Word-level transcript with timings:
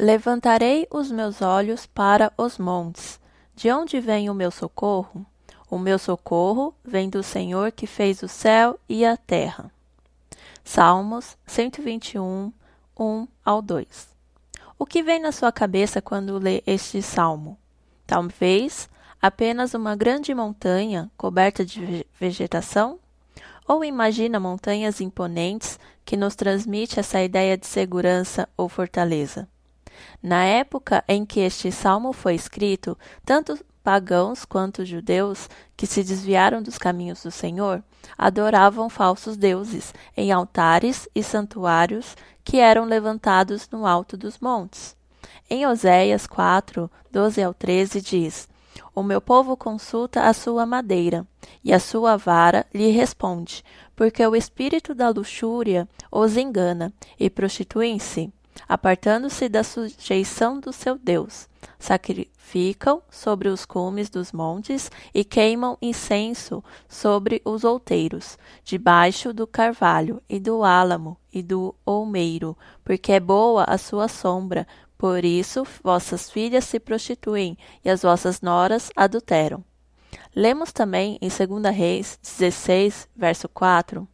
Levantarei 0.00 0.86
os 0.92 1.10
meus 1.10 1.42
olhos 1.42 1.84
para 1.84 2.32
os 2.38 2.56
montes. 2.56 3.18
De 3.56 3.68
onde 3.72 3.98
vem 3.98 4.30
o 4.30 4.34
meu 4.34 4.48
socorro? 4.52 5.26
O 5.68 5.76
meu 5.76 5.98
socorro 5.98 6.72
vem 6.84 7.10
do 7.10 7.20
Senhor 7.20 7.72
que 7.72 7.84
fez 7.84 8.22
o 8.22 8.28
céu 8.28 8.78
e 8.88 9.04
a 9.04 9.16
terra. 9.16 9.72
Salmos 10.62 11.36
121, 11.48 12.52
1 12.96 13.28
ao 13.44 13.60
2. 13.60 14.08
O 14.78 14.86
que 14.86 15.02
vem 15.02 15.20
na 15.20 15.32
sua 15.32 15.50
cabeça 15.50 16.00
quando 16.00 16.38
lê 16.38 16.62
este 16.64 17.02
salmo? 17.02 17.58
Talvez 18.06 18.88
apenas 19.20 19.74
uma 19.74 19.96
grande 19.96 20.32
montanha 20.32 21.10
coberta 21.16 21.64
de 21.64 22.06
vegetação? 22.20 23.00
Ou 23.66 23.84
imagina 23.84 24.38
montanhas 24.38 25.00
imponentes 25.00 25.76
que 26.04 26.16
nos 26.16 26.36
transmite 26.36 27.00
essa 27.00 27.20
ideia 27.20 27.58
de 27.58 27.66
segurança 27.66 28.48
ou 28.56 28.68
fortaleza? 28.68 29.48
Na 30.22 30.44
época 30.44 31.04
em 31.06 31.24
que 31.24 31.40
este 31.40 31.70
salmo 31.72 32.12
foi 32.12 32.34
escrito, 32.34 32.96
tanto 33.24 33.58
pagãos 33.82 34.44
quanto 34.44 34.84
judeus 34.84 35.48
que 35.76 35.86
se 35.86 36.04
desviaram 36.04 36.62
dos 36.62 36.76
caminhos 36.76 37.22
do 37.22 37.30
Senhor 37.30 37.82
adoravam 38.16 38.88
falsos 38.88 39.36
deuses 39.36 39.94
em 40.16 40.30
altares 40.30 41.08
e 41.14 41.22
santuários 41.22 42.16
que 42.44 42.58
eram 42.58 42.84
levantados 42.84 43.68
no 43.70 43.86
alto 43.86 44.16
dos 44.16 44.38
montes. 44.38 44.96
Em 45.48 45.66
Oséias 45.66 46.26
4, 46.26 46.90
12 47.10 47.42
ao 47.42 47.54
13 47.54 48.00
diz: 48.00 48.48
O 48.94 49.02
meu 49.02 49.20
povo 49.20 49.56
consulta 49.56 50.22
a 50.22 50.32
sua 50.32 50.66
madeira, 50.66 51.26
e 51.64 51.72
a 51.72 51.80
sua 51.80 52.16
vara 52.16 52.66
lhe 52.72 52.90
responde, 52.90 53.64
porque 53.96 54.26
o 54.26 54.36
espírito 54.36 54.94
da 54.94 55.08
luxúria 55.08 55.88
os 56.10 56.36
engana 56.36 56.92
e 57.18 57.30
prostituem-se 57.30 58.32
apartando-se 58.66 59.48
da 59.48 59.62
sujeição 59.62 60.58
do 60.58 60.72
seu 60.72 60.98
Deus. 60.98 61.48
Sacrificam 61.78 63.02
sobre 63.10 63.48
os 63.48 63.64
cumes 63.64 64.08
dos 64.08 64.32
montes 64.32 64.90
e 65.14 65.24
queimam 65.24 65.76
incenso 65.82 66.62
sobre 66.88 67.42
os 67.44 67.64
outeiros, 67.64 68.38
debaixo 68.64 69.32
do 69.32 69.46
carvalho 69.46 70.22
e 70.28 70.40
do 70.40 70.64
álamo 70.64 71.16
e 71.32 71.42
do 71.42 71.74
olmeiro, 71.84 72.56
porque 72.84 73.12
é 73.12 73.20
boa 73.20 73.64
a 73.64 73.76
sua 73.78 74.08
sombra. 74.08 74.66
Por 74.96 75.24
isso 75.24 75.64
vossas 75.82 76.30
filhas 76.30 76.64
se 76.64 76.80
prostituem 76.80 77.56
e 77.84 77.90
as 77.90 78.02
vossas 78.02 78.40
noras 78.40 78.90
adulteram. 78.96 79.64
Lemos 80.34 80.72
também 80.72 81.18
em 81.20 81.28
2 81.28 81.74
Reis 81.74 82.18
16, 82.22 83.08
verso 83.14 83.48
4, 83.48 84.06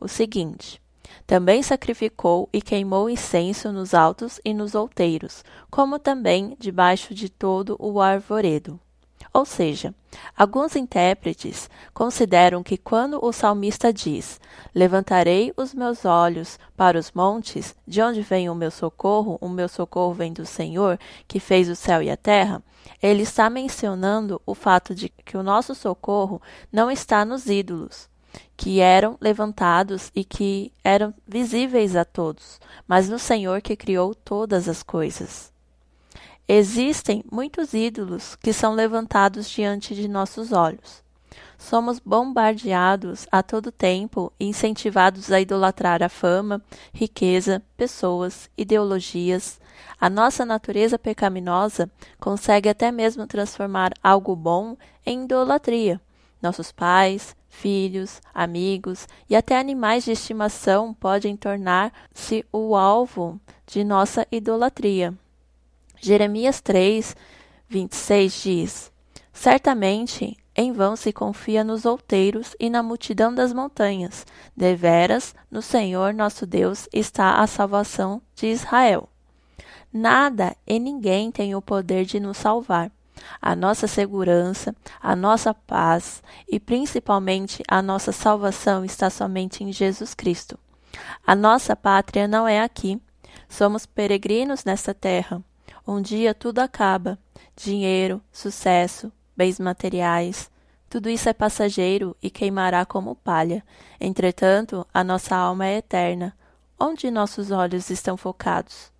o 0.00 0.08
seguinte: 0.08 0.80
também 1.26 1.62
sacrificou 1.62 2.48
e 2.52 2.60
queimou 2.60 3.08
incenso 3.08 3.72
nos 3.72 3.94
altos 3.94 4.40
e 4.44 4.54
nos 4.54 4.74
outeiros, 4.74 5.44
como 5.70 5.98
também 5.98 6.56
debaixo 6.58 7.14
de 7.14 7.28
todo 7.28 7.76
o 7.78 8.00
arvoredo. 8.00 8.80
Ou 9.32 9.44
seja, 9.44 9.94
alguns 10.36 10.74
intérpretes 10.74 11.68
consideram 11.92 12.62
que 12.62 12.78
quando 12.78 13.24
o 13.24 13.32
salmista 13.32 13.92
diz: 13.92 14.40
Levantarei 14.74 15.52
os 15.56 15.74
meus 15.74 16.04
olhos 16.04 16.58
para 16.76 16.98
os 16.98 17.12
montes, 17.12 17.74
de 17.86 18.00
onde 18.00 18.22
vem 18.22 18.48
o 18.48 18.54
meu 18.54 18.70
socorro? 18.70 19.38
O 19.40 19.48
meu 19.48 19.68
socorro 19.68 20.14
vem 20.14 20.32
do 20.32 20.46
Senhor, 20.46 20.98
que 21.26 21.38
fez 21.38 21.68
o 21.68 21.76
céu 21.76 22.02
e 22.02 22.10
a 22.10 22.16
terra. 22.16 22.62
Ele 23.02 23.22
está 23.22 23.50
mencionando 23.50 24.40
o 24.46 24.54
fato 24.54 24.94
de 24.94 25.08
que 25.08 25.36
o 25.36 25.42
nosso 25.42 25.74
socorro 25.74 26.40
não 26.72 26.90
está 26.90 27.24
nos 27.24 27.46
ídolos, 27.46 28.08
que 28.56 28.80
eram 28.80 29.16
levantados 29.20 30.10
e 30.14 30.24
que 30.24 30.72
eram 30.82 31.14
visíveis 31.26 31.94
a 31.96 32.04
todos, 32.04 32.60
mas 32.86 33.08
no 33.08 33.18
Senhor 33.18 33.60
que 33.60 33.76
criou 33.76 34.14
todas 34.14 34.68
as 34.68 34.82
coisas. 34.82 35.52
Existem 36.46 37.22
muitos 37.30 37.74
ídolos 37.74 38.34
que 38.36 38.52
são 38.52 38.72
levantados 38.72 39.50
diante 39.50 39.94
de 39.94 40.08
nossos 40.08 40.50
olhos. 40.50 41.02
Somos 41.58 41.98
bombardeados 41.98 43.26
a 43.30 43.42
todo 43.42 43.72
tempo 43.72 44.32
e 44.40 44.46
incentivados 44.46 45.30
a 45.30 45.40
idolatrar 45.40 46.02
a 46.02 46.08
fama, 46.08 46.62
riqueza, 46.92 47.62
pessoas, 47.76 48.48
ideologias. 48.56 49.60
A 50.00 50.08
nossa 50.08 50.44
natureza 50.44 50.98
pecaminosa 50.98 51.90
consegue 52.18 52.68
até 52.68 52.90
mesmo 52.90 53.26
transformar 53.26 53.92
algo 54.02 54.34
bom 54.34 54.76
em 55.04 55.24
idolatria. 55.24 56.00
Nossos 56.40 56.70
pais, 56.70 57.36
filhos, 57.48 58.20
amigos 58.32 59.08
e 59.28 59.34
até 59.34 59.58
animais 59.58 60.04
de 60.04 60.12
estimação 60.12 60.94
podem 60.94 61.36
tornar-se 61.36 62.44
o 62.52 62.76
alvo 62.76 63.40
de 63.66 63.82
nossa 63.82 64.26
idolatria. 64.30 65.12
Jeremias 66.00 66.60
3, 66.60 67.16
26 67.68 68.42
diz: 68.42 68.92
Certamente 69.32 70.36
em 70.54 70.72
vão 70.72 70.96
se 70.96 71.12
confia 71.12 71.62
nos 71.62 71.84
outeiros 71.84 72.54
e 72.58 72.68
na 72.68 72.82
multidão 72.82 73.34
das 73.34 73.52
montanhas. 73.52 74.26
Deveras, 74.56 75.34
no 75.50 75.62
Senhor 75.62 76.12
nosso 76.12 76.46
Deus 76.46 76.88
está 76.92 77.40
a 77.40 77.46
salvação 77.46 78.20
de 78.34 78.46
Israel. 78.46 79.08
Nada 79.92 80.56
e 80.66 80.78
ninguém 80.78 81.30
tem 81.30 81.54
o 81.54 81.62
poder 81.62 82.04
de 82.04 82.20
nos 82.20 82.36
salvar 82.36 82.90
a 83.40 83.54
nossa 83.54 83.86
segurança, 83.86 84.74
a 85.00 85.14
nossa 85.14 85.52
paz 85.52 86.22
e 86.48 86.58
principalmente 86.58 87.62
a 87.68 87.82
nossa 87.82 88.12
salvação 88.12 88.84
está 88.84 89.10
somente 89.10 89.62
em 89.62 89.72
Jesus 89.72 90.14
Cristo. 90.14 90.58
A 91.26 91.34
nossa 91.34 91.76
pátria 91.76 92.26
não 92.26 92.46
é 92.46 92.60
aqui. 92.60 93.00
Somos 93.48 93.86
peregrinos 93.86 94.64
nesta 94.64 94.92
terra. 94.94 95.42
Um 95.86 96.00
dia 96.00 96.34
tudo 96.34 96.58
acaba: 96.58 97.18
dinheiro, 97.56 98.20
sucesso, 98.32 99.12
bens 99.36 99.58
materiais. 99.58 100.50
Tudo 100.90 101.10
isso 101.10 101.28
é 101.28 101.34
passageiro 101.34 102.16
e 102.22 102.30
queimará 102.30 102.86
como 102.86 103.14
palha. 103.14 103.62
Entretanto, 104.00 104.86
a 104.92 105.04
nossa 105.04 105.36
alma 105.36 105.66
é 105.66 105.78
eterna. 105.78 106.34
Onde 106.80 107.10
nossos 107.10 107.50
olhos 107.50 107.90
estão 107.90 108.16
focados? 108.16 108.90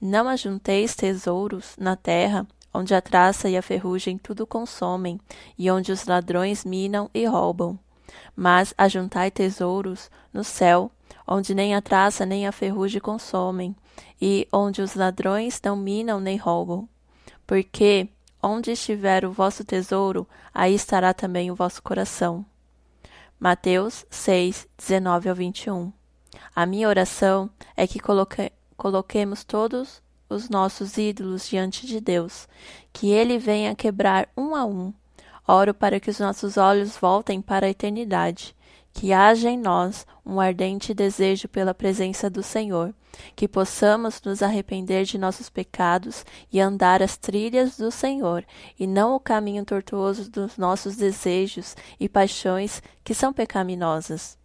Não 0.00 0.28
ajunteis 0.28 0.96
tesouros 0.96 1.76
na 1.78 1.94
terra, 1.94 2.46
onde 2.72 2.94
a 2.94 3.00
traça 3.00 3.48
e 3.48 3.56
a 3.56 3.62
ferrugem 3.62 4.16
tudo 4.18 4.46
consomem, 4.46 5.20
e 5.58 5.70
onde 5.70 5.92
os 5.92 6.06
ladrões 6.06 6.64
minam 6.64 7.10
e 7.12 7.26
roubam. 7.26 7.78
Mas 8.34 8.74
ajuntai 8.76 9.30
tesouros 9.30 10.10
no 10.32 10.42
céu, 10.42 10.90
onde 11.26 11.54
nem 11.54 11.74
a 11.74 11.82
traça 11.82 12.24
nem 12.24 12.46
a 12.46 12.52
ferrugem 12.52 13.00
consomem, 13.00 13.76
e 14.20 14.48
onde 14.52 14.80
os 14.82 14.94
ladrões 14.94 15.60
não 15.62 15.76
minam 15.76 16.20
nem 16.20 16.36
roubam. 16.36 16.88
Porque 17.46 18.08
onde 18.42 18.72
estiver 18.72 19.24
o 19.24 19.32
vosso 19.32 19.64
tesouro, 19.64 20.26
aí 20.52 20.74
estará 20.74 21.14
também 21.14 21.50
o 21.50 21.54
vosso 21.54 21.82
coração. 21.82 22.44
Mateus 23.38 24.06
6, 24.10 24.68
19 24.78 25.28
ao 25.28 25.34
21. 25.34 25.92
A 26.54 26.66
minha 26.66 26.88
oração 26.88 27.50
é 27.76 27.86
que 27.86 27.98
coloque, 27.98 28.52
coloquemos 28.76 29.44
todos 29.44 30.02
os 30.32 30.48
nossos 30.48 30.96
ídolos 30.96 31.48
diante 31.48 31.86
de 31.86 32.00
Deus, 32.00 32.48
que 32.92 33.10
Ele 33.10 33.38
venha 33.38 33.74
quebrar 33.74 34.28
um 34.36 34.54
a 34.54 34.64
um. 34.64 34.92
Oro 35.46 35.74
para 35.74 35.98
que 35.98 36.10
os 36.10 36.18
nossos 36.18 36.56
olhos 36.56 36.96
voltem 36.96 37.40
para 37.40 37.66
a 37.66 37.70
eternidade, 37.70 38.54
que 38.92 39.12
haja 39.12 39.50
em 39.50 39.58
nós 39.58 40.06
um 40.24 40.40
ardente 40.40 40.94
desejo 40.94 41.48
pela 41.48 41.74
presença 41.74 42.30
do 42.30 42.42
Senhor, 42.42 42.94
que 43.34 43.48
possamos 43.48 44.20
nos 44.22 44.42
arrepender 44.42 45.04
de 45.04 45.18
nossos 45.18 45.48
pecados 45.48 46.24
e 46.52 46.60
andar 46.60 47.02
as 47.02 47.16
trilhas 47.16 47.76
do 47.76 47.90
Senhor, 47.90 48.44
e 48.78 48.86
não 48.86 49.14
o 49.14 49.20
caminho 49.20 49.64
tortuoso 49.64 50.30
dos 50.30 50.56
nossos 50.56 50.96
desejos 50.96 51.76
e 51.98 52.08
paixões 52.08 52.82
que 53.02 53.14
são 53.14 53.32
pecaminosas. 53.32 54.41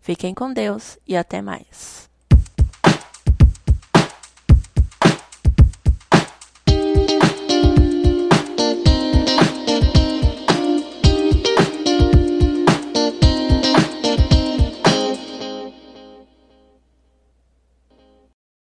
Fiquem 0.00 0.32
com 0.32 0.54
Deus 0.54 0.98
e 1.06 1.14
até 1.14 1.42
mais. 1.42 2.13